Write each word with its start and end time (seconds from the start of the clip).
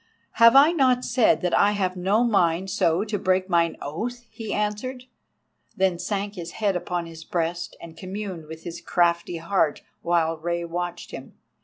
"Have 0.37 0.55
I 0.55 0.71
not 0.71 1.05
said 1.05 1.41
that 1.41 1.55
I 1.55 1.73
have 1.73 1.95
no 1.95 2.23
mind 2.23 2.71
so 2.71 3.03
to 3.03 3.19
break 3.19 3.47
mine 3.47 3.77
oath?" 3.83 4.25
he 4.31 4.51
answered, 4.51 5.03
then 5.77 5.99
sank 5.99 6.33
his 6.33 6.53
head 6.53 6.75
upon 6.75 7.05
his 7.05 7.23
breast 7.23 7.77
and 7.79 7.95
communed 7.95 8.47
with 8.47 8.63
his 8.63 8.81
crafty 8.81 9.37
heart 9.37 9.83
while 10.01 10.37
Rei 10.39 10.65
watched 10.65 11.11
him. 11.11 11.35